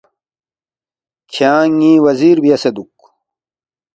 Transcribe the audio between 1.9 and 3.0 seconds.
وزیر بیاسے دُوک